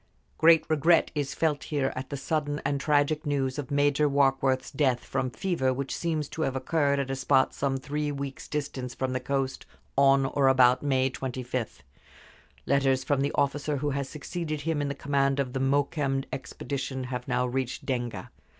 Great 0.39 0.65
regret 0.67 1.11
is 1.13 1.35
felt 1.35 1.65
here 1.65 1.93
at 1.95 2.09
the 2.09 2.17
sudden 2.17 2.59
and 2.65 2.81
tragic 2.81 3.23
news 3.23 3.59
of 3.59 3.69
Major 3.69 4.09
Warkworth's 4.09 4.71
death 4.71 5.03
from 5.05 5.29
fever, 5.29 5.71
which 5.71 5.95
seems 5.95 6.27
to 6.29 6.41
have 6.41 6.55
occurred 6.55 6.97
at 6.97 7.11
a 7.11 7.15
spot 7.15 7.53
some 7.53 7.77
three 7.77 8.11
weeks' 8.11 8.47
distance 8.47 8.95
from 8.95 9.13
the 9.13 9.19
coast, 9.19 9.67
on 9.95 10.25
or 10.25 10.47
about 10.47 10.81
May 10.81 11.11
25. 11.11 11.83
Letters 12.65 13.03
from 13.03 13.21
the 13.21 13.31
officer 13.35 13.77
who 13.77 13.91
has 13.91 14.09
succeeded 14.09 14.61
him 14.61 14.81
in 14.81 14.87
the 14.87 14.95
command 14.95 15.39
of 15.39 15.53
the 15.53 15.59
Mokembe 15.59 16.25
expedition 16.33 17.03
have 17.13 17.27
now 17.27 17.45
reached 17.45 17.85
Denga. 17.85 18.31